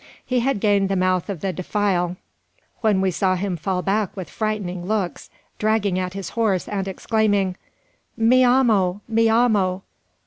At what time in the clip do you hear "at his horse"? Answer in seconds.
5.99-6.67